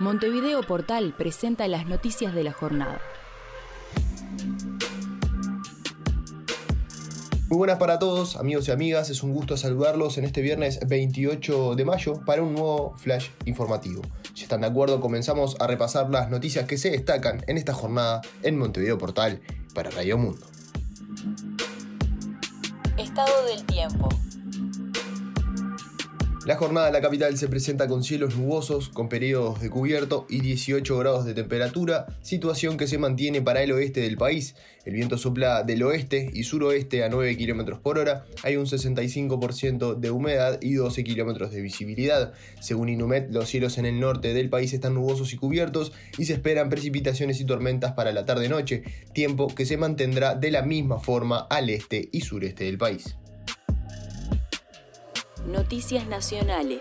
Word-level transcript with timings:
Montevideo 0.00 0.62
Portal 0.62 1.12
presenta 1.18 1.66
las 1.66 1.86
noticias 1.86 2.32
de 2.32 2.44
la 2.44 2.52
jornada. 2.52 3.00
Muy 7.48 7.58
buenas 7.58 7.78
para 7.78 7.98
todos, 7.98 8.36
amigos 8.36 8.68
y 8.68 8.70
amigas. 8.70 9.10
Es 9.10 9.24
un 9.24 9.32
gusto 9.32 9.56
saludarlos 9.56 10.16
en 10.16 10.24
este 10.24 10.40
viernes 10.40 10.78
28 10.86 11.74
de 11.74 11.84
mayo 11.84 12.24
para 12.24 12.42
un 12.42 12.52
nuevo 12.52 12.94
flash 12.96 13.30
informativo. 13.44 14.02
Si 14.34 14.44
están 14.44 14.60
de 14.60 14.68
acuerdo, 14.68 15.00
comenzamos 15.00 15.56
a 15.58 15.66
repasar 15.66 16.08
las 16.10 16.30
noticias 16.30 16.66
que 16.66 16.78
se 16.78 16.90
destacan 16.90 17.42
en 17.48 17.58
esta 17.58 17.74
jornada 17.74 18.20
en 18.44 18.56
Montevideo 18.56 18.98
Portal 18.98 19.40
para 19.74 19.90
Radio 19.90 20.16
Mundo. 20.16 20.46
Estado 22.96 23.46
del 23.46 23.64
tiempo. 23.64 24.08
La 26.48 26.56
jornada 26.56 26.86
en 26.86 26.94
la 26.94 27.02
capital 27.02 27.36
se 27.36 27.46
presenta 27.46 27.88
con 27.88 28.02
cielos 28.02 28.34
nubosos, 28.34 28.88
con 28.88 29.10
periodos 29.10 29.60
de 29.60 29.68
cubierto 29.68 30.24
y 30.30 30.40
18 30.40 30.96
grados 30.96 31.26
de 31.26 31.34
temperatura, 31.34 32.06
situación 32.22 32.78
que 32.78 32.86
se 32.86 32.96
mantiene 32.96 33.42
para 33.42 33.62
el 33.62 33.70
oeste 33.70 34.00
del 34.00 34.16
país. 34.16 34.54
El 34.86 34.94
viento 34.94 35.18
sopla 35.18 35.62
del 35.62 35.82
oeste 35.82 36.30
y 36.32 36.44
suroeste 36.44 37.04
a 37.04 37.10
9 37.10 37.36
km 37.36 37.78
por 37.82 37.98
hora, 37.98 38.24
hay 38.42 38.56
un 38.56 38.64
65% 38.64 39.96
de 39.96 40.10
humedad 40.10 40.58
y 40.62 40.72
12 40.72 41.04
km 41.04 41.50
de 41.50 41.60
visibilidad. 41.60 42.32
Según 42.62 42.88
Inumet, 42.88 43.30
los 43.30 43.46
cielos 43.46 43.76
en 43.76 43.84
el 43.84 44.00
norte 44.00 44.32
del 44.32 44.48
país 44.48 44.72
están 44.72 44.94
nubosos 44.94 45.34
y 45.34 45.36
cubiertos 45.36 45.92
y 46.16 46.24
se 46.24 46.32
esperan 46.32 46.70
precipitaciones 46.70 47.42
y 47.42 47.44
tormentas 47.44 47.92
para 47.92 48.12
la 48.12 48.24
tarde-noche, 48.24 48.84
tiempo 49.12 49.48
que 49.48 49.66
se 49.66 49.76
mantendrá 49.76 50.34
de 50.34 50.50
la 50.50 50.62
misma 50.62 50.98
forma 50.98 51.40
al 51.50 51.68
este 51.68 52.08
y 52.10 52.22
sureste 52.22 52.64
del 52.64 52.78
país. 52.78 53.18
Noticias 55.48 56.06
Nacionales. 56.06 56.80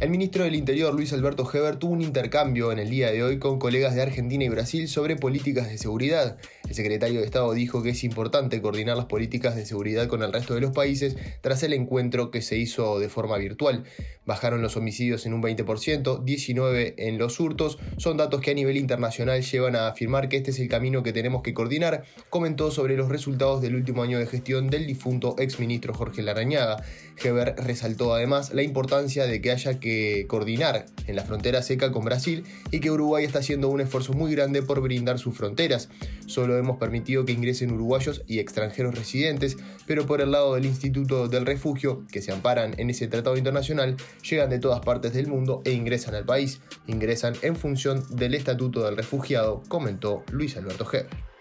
El 0.00 0.10
ministro 0.10 0.44
del 0.44 0.56
Interior, 0.56 0.92
Luis 0.92 1.12
Alberto 1.12 1.48
Heber, 1.50 1.76
tuvo 1.76 1.92
un 1.92 2.02
intercambio 2.02 2.72
en 2.72 2.78
el 2.78 2.90
día 2.90 3.12
de 3.12 3.22
hoy 3.22 3.38
con 3.38 3.58
colegas 3.58 3.94
de 3.94 4.02
Argentina 4.02 4.44
y 4.44 4.48
Brasil 4.48 4.88
sobre 4.88 5.16
políticas 5.16 5.68
de 5.68 5.78
seguridad. 5.78 6.36
El 6.68 6.74
secretario 6.74 7.20
de 7.20 7.26
Estado 7.26 7.52
dijo 7.52 7.82
que 7.82 7.90
es 7.90 8.02
importante 8.04 8.60
coordinar 8.60 8.96
las 8.96 9.06
políticas 9.06 9.54
de 9.54 9.64
seguridad 9.64 10.08
con 10.08 10.22
el 10.22 10.32
resto 10.32 10.54
de 10.54 10.60
los 10.60 10.72
países 10.72 11.16
tras 11.40 11.62
el 11.62 11.72
encuentro 11.72 12.30
que 12.30 12.42
se 12.42 12.56
hizo 12.56 12.98
de 12.98 13.08
forma 13.08 13.38
virtual. 13.38 13.84
Bajaron 14.26 14.62
los 14.62 14.76
homicidios 14.76 15.26
en 15.26 15.34
un 15.34 15.42
20%, 15.42 16.24
19 16.24 16.94
en 16.96 17.18
los 17.18 17.38
hurtos. 17.38 17.78
Son 17.96 18.16
datos 18.16 18.40
que 18.40 18.50
a 18.50 18.54
nivel 18.54 18.76
internacional 18.76 19.42
llevan 19.42 19.76
a 19.76 19.88
afirmar 19.88 20.28
que 20.28 20.38
este 20.38 20.50
es 20.50 20.58
el 20.58 20.68
camino 20.68 21.02
que 21.02 21.12
tenemos 21.12 21.42
que 21.42 21.54
coordinar, 21.54 22.04
comentó 22.30 22.70
sobre 22.70 22.96
los 22.96 23.10
resultados 23.10 23.62
del 23.62 23.76
último 23.76 24.02
año 24.02 24.18
de 24.18 24.26
gestión 24.26 24.68
del 24.70 24.86
difunto 24.86 25.36
exministro 25.38 25.94
Jorge 25.94 26.22
Larañaga. 26.22 26.82
Heber 27.22 27.54
resaltó 27.58 28.14
además 28.14 28.52
la 28.52 28.62
importancia 28.62 29.26
de 29.26 29.40
que 29.40 29.52
haya 29.52 29.78
que 29.84 30.24
coordinar 30.26 30.86
en 31.06 31.14
la 31.14 31.24
frontera 31.24 31.60
seca 31.60 31.92
con 31.92 32.06
Brasil 32.06 32.42
y 32.70 32.80
que 32.80 32.90
Uruguay 32.90 33.22
está 33.26 33.40
haciendo 33.40 33.68
un 33.68 33.82
esfuerzo 33.82 34.14
muy 34.14 34.34
grande 34.34 34.62
por 34.62 34.80
brindar 34.80 35.18
sus 35.18 35.36
fronteras. 35.36 35.90
Solo 36.24 36.56
hemos 36.56 36.78
permitido 36.78 37.26
que 37.26 37.32
ingresen 37.32 37.70
uruguayos 37.70 38.22
y 38.26 38.38
extranjeros 38.38 38.94
residentes, 38.94 39.58
pero 39.86 40.06
por 40.06 40.22
el 40.22 40.30
lado 40.30 40.54
del 40.54 40.64
Instituto 40.64 41.28
del 41.28 41.44
Refugio, 41.44 42.06
que 42.10 42.22
se 42.22 42.32
amparan 42.32 42.74
en 42.78 42.88
ese 42.88 43.08
tratado 43.08 43.36
internacional, 43.36 43.98
llegan 44.22 44.48
de 44.48 44.58
todas 44.58 44.80
partes 44.80 45.12
del 45.12 45.26
mundo 45.26 45.60
e 45.66 45.72
ingresan 45.72 46.14
al 46.14 46.24
país. 46.24 46.62
Ingresan 46.86 47.34
en 47.42 47.54
función 47.54 48.06
del 48.16 48.34
Estatuto 48.34 48.84
del 48.84 48.96
Refugiado, 48.96 49.62
comentó 49.68 50.24
Luis 50.32 50.56
Alberto 50.56 50.88
Heber. 50.90 51.33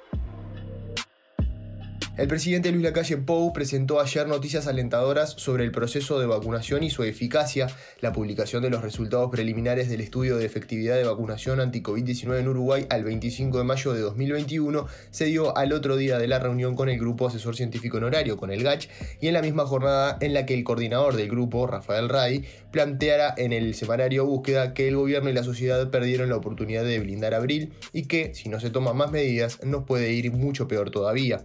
El 2.15 2.27
presidente 2.27 2.71
Luis 2.71 2.83
Lacalle 2.83 3.17
Pou 3.17 3.51
presentó 3.53 3.99
ayer 3.99 4.27
noticias 4.27 4.67
alentadoras 4.67 5.31
sobre 5.31 5.63
el 5.63 5.71
proceso 5.71 6.19
de 6.19 6.27
vacunación 6.27 6.83
y 6.83 6.91
su 6.91 7.01
eficacia. 7.01 7.65
La 8.01 8.13
publicación 8.13 8.61
de 8.61 8.69
los 8.69 8.83
resultados 8.83 9.31
preliminares 9.31 9.89
del 9.89 9.99
estudio 9.99 10.37
de 10.37 10.45
efectividad 10.45 10.95
de 10.95 11.05
vacunación 11.05 11.59
anti-COVID-19 11.59 12.37
en 12.37 12.47
Uruguay 12.47 12.85
al 12.91 13.03
25 13.03 13.57
de 13.57 13.63
mayo 13.63 13.93
de 13.93 14.01
2021 14.01 14.85
se 15.09 15.25
dio 15.25 15.57
al 15.57 15.73
otro 15.73 15.97
día 15.97 16.19
de 16.19 16.27
la 16.27 16.37
reunión 16.37 16.75
con 16.75 16.87
el 16.87 16.99
Grupo 16.99 17.25
Asesor 17.25 17.55
Científico 17.55 17.97
Honorario, 17.97 18.37
con 18.37 18.51
el 18.51 18.61
GACH, 18.61 18.89
y 19.19 19.27
en 19.27 19.33
la 19.33 19.41
misma 19.41 19.65
jornada 19.65 20.19
en 20.21 20.35
la 20.35 20.45
que 20.45 20.53
el 20.53 20.63
coordinador 20.63 21.15
del 21.15 21.29
grupo, 21.29 21.65
Rafael 21.65 22.09
Ray, 22.09 22.45
planteara 22.69 23.33
en 23.37 23.53
el 23.53 23.73
semanario 23.73 24.27
Búsqueda 24.27 24.75
que 24.75 24.87
el 24.87 24.97
gobierno 24.97 25.31
y 25.31 25.33
la 25.33 25.43
sociedad 25.43 25.89
perdieron 25.89 26.29
la 26.29 26.35
oportunidad 26.35 26.83
de 26.83 26.99
blindar 26.99 27.33
abril 27.33 27.73
y 27.91 28.03
que, 28.03 28.35
si 28.35 28.49
no 28.49 28.59
se 28.59 28.69
toman 28.69 28.97
más 28.97 29.09
medidas, 29.09 29.63
nos 29.63 29.85
puede 29.85 30.11
ir 30.11 30.31
mucho 30.31 30.67
peor 30.67 30.91
todavía. 30.91 31.43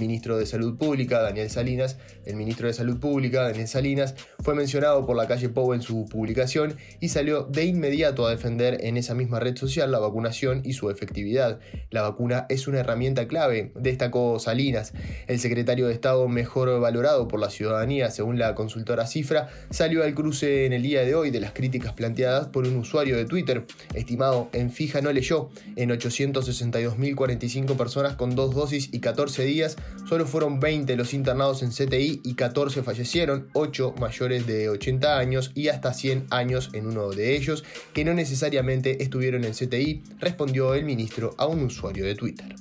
Ministro 0.00 0.36
de 0.38 0.46
Salud 0.46 0.76
Pública, 0.76 1.20
Daniel 1.20 1.50
Salinas, 1.50 1.98
el 2.24 2.36
ministro 2.36 2.66
de 2.66 2.72
Salud 2.72 2.98
Pública, 2.98 3.42
Daniel 3.42 3.68
Salinas, 3.68 4.14
fue 4.42 4.54
mencionado 4.54 5.06
por 5.06 5.16
la 5.16 5.28
calle 5.28 5.48
Pou 5.48 5.74
en 5.74 5.82
su 5.82 6.06
publicación 6.06 6.76
y 6.98 7.10
salió 7.10 7.44
de 7.44 7.66
inmediato 7.66 8.26
a 8.26 8.30
defender 8.30 8.78
en 8.84 8.96
esa 8.96 9.14
misma 9.14 9.38
red 9.38 9.56
social 9.56 9.92
la 9.92 9.98
vacunación 9.98 10.62
y 10.64 10.72
su 10.72 10.90
efectividad. 10.90 11.60
La 11.90 12.02
vacuna 12.02 12.46
es 12.48 12.66
una 12.66 12.80
herramienta 12.80 13.28
clave, 13.28 13.72
destacó 13.76 14.38
Salinas. 14.38 14.92
El 15.26 15.38
secretario 15.38 15.86
de 15.86 15.92
Estado 15.92 16.26
mejor 16.28 16.80
valorado 16.80 17.28
por 17.28 17.38
la 17.38 17.50
ciudadanía, 17.50 18.10
según 18.10 18.38
la 18.38 18.54
consultora 18.54 19.06
Cifra, 19.06 19.48
salió 19.70 20.02
al 20.02 20.14
cruce 20.14 20.66
en 20.66 20.72
el 20.72 20.82
día 20.82 21.04
de 21.04 21.14
hoy 21.14 21.30
de 21.30 21.40
las 21.40 21.52
críticas 21.52 21.92
planteadas 21.92 22.48
por 22.48 22.66
un 22.66 22.76
usuario 22.76 23.16
de 23.16 23.26
Twitter, 23.26 23.66
estimado 23.94 24.48
en 24.52 24.70
fija 24.70 25.00
no 25.00 25.12
leyó, 25.12 25.50
en 25.76 25.90
862.045 25.90 27.76
personas 27.76 28.14
con 28.14 28.34
dos 28.34 28.54
dosis 28.54 28.88
y 28.92 29.00
14 29.00 29.44
días 29.44 29.76
Solo 30.08 30.26
fueron 30.26 30.58
20 30.58 30.96
los 30.96 31.14
internados 31.14 31.62
en 31.62 31.70
CTI 31.70 32.20
y 32.24 32.34
14 32.34 32.82
fallecieron, 32.82 33.48
8 33.52 33.94
mayores 34.00 34.46
de 34.46 34.68
80 34.68 35.18
años 35.18 35.52
y 35.54 35.68
hasta 35.68 35.94
100 35.94 36.26
años 36.30 36.70
en 36.72 36.86
uno 36.86 37.10
de 37.10 37.36
ellos, 37.36 37.64
que 37.92 38.04
no 38.04 38.12
necesariamente 38.12 39.02
estuvieron 39.02 39.44
en 39.44 39.52
CTI, 39.52 40.02
respondió 40.18 40.74
el 40.74 40.84
ministro 40.84 41.34
a 41.38 41.46
un 41.46 41.62
usuario 41.62 42.04
de 42.04 42.16
Twitter. 42.16 42.56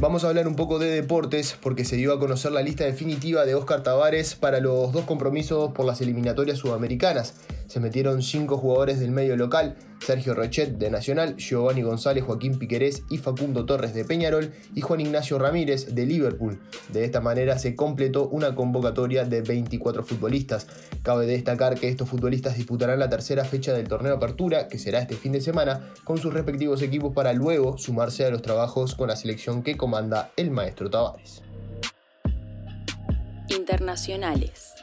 Vamos 0.00 0.24
a 0.24 0.28
hablar 0.28 0.48
un 0.48 0.56
poco 0.56 0.78
de 0.78 0.90
deportes 0.90 1.58
porque 1.60 1.84
se 1.84 1.96
dio 1.96 2.14
a 2.14 2.18
conocer 2.18 2.52
la 2.52 2.62
lista 2.62 2.84
definitiva 2.84 3.44
de 3.44 3.54
Oscar 3.54 3.82
Tavares 3.82 4.34
para 4.34 4.58
los 4.58 4.92
dos 4.92 5.04
compromisos 5.04 5.72
por 5.72 5.84
las 5.84 6.00
eliminatorias 6.00 6.56
sudamericanas. 6.56 7.34
Se 7.70 7.78
metieron 7.78 8.20
cinco 8.20 8.58
jugadores 8.58 8.98
del 8.98 9.12
medio 9.12 9.36
local, 9.36 9.76
Sergio 10.04 10.34
Rochet 10.34 10.76
de 10.76 10.90
Nacional, 10.90 11.36
Giovanni 11.36 11.82
González, 11.82 12.24
Joaquín 12.24 12.58
Piquerés 12.58 13.04
y 13.08 13.18
Facundo 13.18 13.64
Torres 13.64 13.94
de 13.94 14.04
Peñarol 14.04 14.52
y 14.74 14.80
Juan 14.80 15.00
Ignacio 15.00 15.38
Ramírez 15.38 15.94
de 15.94 16.04
Liverpool. 16.04 16.60
De 16.92 17.04
esta 17.04 17.20
manera 17.20 17.60
se 17.60 17.76
completó 17.76 18.26
una 18.26 18.56
convocatoria 18.56 19.24
de 19.24 19.42
24 19.42 20.02
futbolistas. 20.02 20.66
Cabe 21.04 21.26
destacar 21.26 21.78
que 21.78 21.86
estos 21.86 22.08
futbolistas 22.08 22.56
disputarán 22.56 22.98
la 22.98 23.08
tercera 23.08 23.44
fecha 23.44 23.72
del 23.72 23.86
torneo 23.86 24.16
Apertura, 24.16 24.66
que 24.66 24.80
será 24.80 24.98
este 24.98 25.14
fin 25.14 25.30
de 25.30 25.40
semana, 25.40 25.92
con 26.02 26.18
sus 26.18 26.34
respectivos 26.34 26.82
equipos 26.82 27.14
para 27.14 27.32
luego 27.34 27.78
sumarse 27.78 28.24
a 28.24 28.30
los 28.30 28.42
trabajos 28.42 28.96
con 28.96 29.06
la 29.06 29.14
selección 29.14 29.62
que 29.62 29.76
comanda 29.76 30.32
el 30.36 30.50
maestro 30.50 30.90
Tavares. 30.90 31.44
Internacionales. 33.46 34.74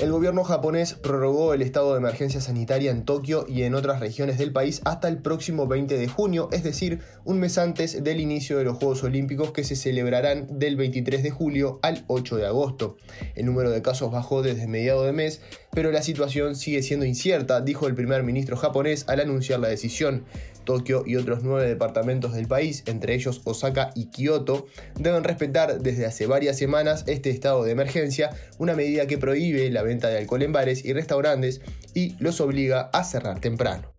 El 0.00 0.12
gobierno 0.12 0.44
japonés 0.44 0.94
prorrogó 0.94 1.52
el 1.52 1.60
estado 1.60 1.92
de 1.92 1.98
emergencia 1.98 2.40
sanitaria 2.40 2.90
en 2.90 3.04
Tokio 3.04 3.44
y 3.46 3.64
en 3.64 3.74
otras 3.74 4.00
regiones 4.00 4.38
del 4.38 4.50
país 4.50 4.80
hasta 4.86 5.08
el 5.08 5.18
próximo 5.18 5.66
20 5.66 5.98
de 5.98 6.08
junio, 6.08 6.48
es 6.52 6.62
decir, 6.62 7.00
un 7.26 7.38
mes 7.38 7.58
antes 7.58 8.02
del 8.02 8.18
inicio 8.18 8.56
de 8.56 8.64
los 8.64 8.78
Juegos 8.78 9.04
Olímpicos 9.04 9.52
que 9.52 9.62
se 9.62 9.76
celebrarán 9.76 10.58
del 10.58 10.76
23 10.76 11.22
de 11.22 11.30
julio 11.30 11.80
al 11.82 12.04
8 12.06 12.36
de 12.38 12.46
agosto. 12.46 12.96
El 13.34 13.44
número 13.44 13.70
de 13.70 13.82
casos 13.82 14.10
bajó 14.10 14.40
desde 14.40 14.66
mediado 14.66 15.04
de 15.04 15.12
mes, 15.12 15.42
pero 15.70 15.92
la 15.92 16.00
situación 16.00 16.56
sigue 16.56 16.82
siendo 16.82 17.04
incierta, 17.04 17.60
dijo 17.60 17.86
el 17.86 17.94
primer 17.94 18.22
ministro 18.22 18.56
japonés 18.56 19.04
al 19.06 19.20
anunciar 19.20 19.60
la 19.60 19.68
decisión. 19.68 20.24
Tokio 20.64 21.04
y 21.06 21.16
otros 21.16 21.40
nueve 21.42 21.66
departamentos 21.66 22.32
del 22.32 22.46
país, 22.46 22.84
entre 22.86 23.14
ellos 23.14 23.40
Osaka 23.44 23.90
y 23.94 24.06
Kioto, 24.06 24.66
deben 24.98 25.24
respetar 25.24 25.80
desde 25.80 26.06
hace 26.06 26.26
varias 26.26 26.58
semanas 26.58 27.04
este 27.06 27.30
estado 27.30 27.64
de 27.64 27.72
emergencia, 27.72 28.30
una 28.58 28.74
medida 28.74 29.06
que 29.06 29.18
prohíbe 29.18 29.70
la 29.70 29.82
venta 29.90 30.08
de 30.08 30.18
alcohol 30.18 30.42
en 30.42 30.52
bares 30.52 30.84
y 30.84 30.92
restaurantes 30.92 31.60
y 31.94 32.16
los 32.18 32.40
obliga 32.40 32.90
a 32.92 33.04
cerrar 33.04 33.40
temprano. 33.40 33.92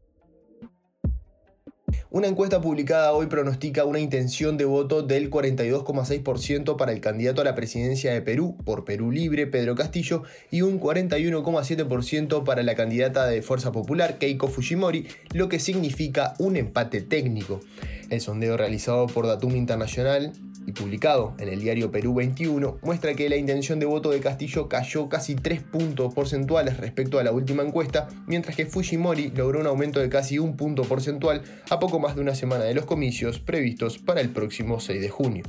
Una 2.13 2.27
encuesta 2.27 2.59
publicada 2.59 3.13
hoy 3.13 3.27
pronostica 3.27 3.85
una 3.85 3.99
intención 3.99 4.57
de 4.57 4.65
voto 4.65 5.01
del 5.01 5.29
42,6% 5.29 6.75
para 6.75 6.91
el 6.91 6.99
candidato 6.99 7.39
a 7.39 7.45
la 7.45 7.55
presidencia 7.55 8.11
de 8.11 8.21
Perú 8.21 8.57
por 8.65 8.83
Perú 8.83 9.11
Libre, 9.11 9.47
Pedro 9.47 9.75
Castillo, 9.75 10.23
y 10.51 10.61
un 10.61 10.77
41,7% 10.79 12.43
para 12.43 12.63
la 12.63 12.75
candidata 12.75 13.27
de 13.27 13.41
Fuerza 13.41 13.71
Popular, 13.71 14.17
Keiko 14.17 14.49
Fujimori, 14.49 15.07
lo 15.33 15.47
que 15.47 15.59
significa 15.59 16.33
un 16.37 16.57
empate 16.57 16.99
técnico. 16.99 17.61
El 18.09 18.19
sondeo 18.19 18.57
realizado 18.57 19.07
por 19.07 19.25
Datum 19.25 19.55
Internacional 19.55 20.33
y 20.65 20.71
publicado 20.71 21.33
en 21.39 21.49
el 21.49 21.59
diario 21.59 21.91
Perú 21.91 22.13
21 22.13 22.79
muestra 22.81 23.13
que 23.13 23.29
la 23.29 23.35
intención 23.35 23.79
de 23.79 23.85
voto 23.85 24.11
de 24.11 24.19
Castillo 24.19 24.69
cayó 24.69 25.09
casi 25.09 25.35
3 25.35 25.61
puntos 25.63 26.13
porcentuales 26.13 26.77
respecto 26.77 27.19
a 27.19 27.23
la 27.23 27.31
última 27.31 27.63
encuesta, 27.63 28.07
mientras 28.27 28.55
que 28.55 28.65
Fujimori 28.65 29.31
logró 29.35 29.59
un 29.59 29.67
aumento 29.67 29.99
de 29.99 30.09
casi 30.09 30.39
un 30.39 30.55
punto 30.55 30.83
porcentual 30.83 31.41
a 31.69 31.79
poco 31.79 31.99
más 31.99 32.15
de 32.15 32.21
una 32.21 32.35
semana 32.35 32.63
de 32.65 32.73
los 32.73 32.85
comicios 32.85 33.39
previstos 33.39 33.97
para 33.97 34.21
el 34.21 34.29
próximo 34.29 34.79
6 34.79 35.01
de 35.01 35.09
junio. 35.09 35.43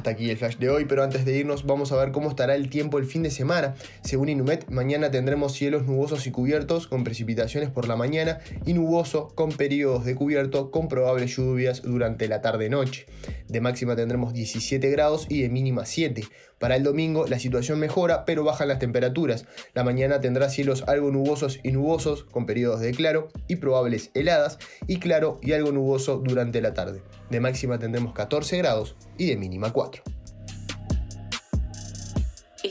Hasta 0.00 0.12
aquí 0.12 0.30
el 0.30 0.38
flash 0.38 0.56
de 0.56 0.70
hoy, 0.70 0.86
pero 0.86 1.02
antes 1.02 1.26
de 1.26 1.36
irnos 1.36 1.66
vamos 1.66 1.92
a 1.92 1.96
ver 1.96 2.10
cómo 2.10 2.30
estará 2.30 2.54
el 2.54 2.70
tiempo 2.70 2.96
el 2.96 3.04
fin 3.04 3.22
de 3.22 3.30
semana. 3.30 3.74
Según 4.02 4.30
Inumet, 4.30 4.66
mañana 4.70 5.10
tendremos 5.10 5.52
cielos 5.52 5.84
nubosos 5.84 6.26
y 6.26 6.30
cubiertos 6.30 6.86
con 6.86 7.04
precipitaciones 7.04 7.68
por 7.68 7.86
la 7.86 7.96
mañana 7.96 8.38
y 8.64 8.72
nuboso 8.72 9.28
con 9.34 9.52
periodos 9.52 10.06
de 10.06 10.14
cubierto 10.14 10.70
con 10.70 10.88
probables 10.88 11.36
lluvias 11.36 11.82
durante 11.82 12.28
la 12.28 12.40
tarde-noche. 12.40 13.04
De 13.46 13.60
máxima 13.60 13.94
tendremos 13.94 14.32
17 14.32 14.88
grados 14.88 15.26
y 15.28 15.42
de 15.42 15.50
mínima 15.50 15.84
7. 15.84 16.22
Para 16.60 16.76
el 16.76 16.82
domingo 16.82 17.26
la 17.26 17.38
situación 17.38 17.78
mejora, 17.78 18.24
pero 18.24 18.44
bajan 18.44 18.68
las 18.68 18.78
temperaturas. 18.78 19.46
La 19.74 19.82
mañana 19.82 20.20
tendrá 20.20 20.48
cielos 20.48 20.84
algo 20.86 21.10
nubosos 21.10 21.58
y 21.62 21.72
nubosos 21.72 22.24
con 22.24 22.46
periodos 22.46 22.80
de 22.80 22.92
claro 22.92 23.28
y 23.48 23.56
probables 23.56 24.10
heladas 24.14 24.58
y 24.86 24.98
claro 24.98 25.38
y 25.42 25.52
algo 25.52 25.72
nuboso 25.72 26.18
durante 26.18 26.62
la 26.62 26.72
tarde. 26.72 27.02
De 27.30 27.40
máxima 27.40 27.78
tendremos 27.78 28.12
14 28.12 28.58
grados 28.58 28.94
y 29.16 29.26
de 29.26 29.36
mínima 29.36 29.72
4. 29.72 29.89